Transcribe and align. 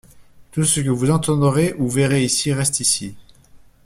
tout 0.51 0.63
ce 0.63 0.79
que 0.79 0.89
vous 0.89 1.11
entendrez 1.11 1.75
ou 1.77 1.87
verrez 1.87 2.23
ici 2.23 2.51
reste 2.51 2.79
ici. 2.79 3.15